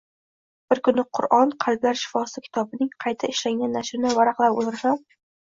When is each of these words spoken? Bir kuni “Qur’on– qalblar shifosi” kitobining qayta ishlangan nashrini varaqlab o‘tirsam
Bir 0.71 0.79
kuni 0.87 1.03
“Qur’on– 1.17 1.53
qalblar 1.63 1.99
shifosi” 2.05 2.43
kitobining 2.47 2.91
qayta 3.07 3.31
ishlangan 3.35 3.79
nashrini 3.79 4.17
varaqlab 4.23 4.61
o‘tirsam 4.65 4.99